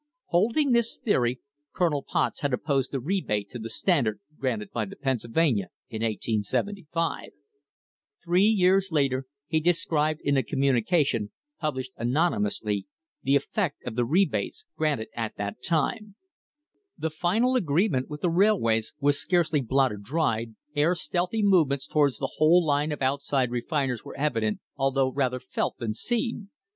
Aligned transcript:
* 0.17 0.25
Holding 0.29 0.71
this 0.71 0.97
theory, 0.97 1.41
Colonel 1.73 2.01
Potts 2.01 2.39
had 2.41 2.53
opposed 2.53 2.89
the 2.91 2.99
rebate 2.99 3.51
to 3.51 3.59
the 3.59 3.69
Standard 3.69 4.19
granted 4.35 4.71
by 4.71 4.85
the 4.85 4.95
Pennsylvania 4.95 5.67
in 5.91 6.01
1875. 6.01 7.29
Three 8.23 8.45
years 8.47 8.91
later 8.91 9.27
he 9.45 9.59
described 9.59 10.19
in 10.23 10.37
a 10.37 10.41
communication, 10.41 11.29
published 11.59 11.91
anony 11.99 12.37
mously, 12.41 12.85
the 13.21 13.35
effect 13.35 13.83
of 13.85 13.93
the 13.93 14.03
rebates 14.03 14.65
granted 14.75 15.09
at 15.13 15.35
that 15.37 15.61
time:" 15.61 16.15
The 16.97 17.11
final 17.11 17.55
agreement 17.55 18.09
with 18.09 18.21
the 18.21 18.31
railways 18.31 18.93
was 18.99 19.21
scarcely 19.21 19.61
blotter 19.61 19.97
dried 20.01 20.55
ere 20.75 20.95
stealthy 20.95 21.43
move 21.43 21.67
ments 21.67 21.85
toward 21.85 22.13
the 22.13 22.31
whole 22.37 22.65
line 22.65 22.91
of 22.91 23.03
outside 23.03 23.51
refiners 23.51 24.03
were 24.03 24.17
evident, 24.17 24.61
although 24.75 25.11
rather 25.13 25.39
felt 25.39 25.77
than 25.77 25.93
seen. 25.93 26.49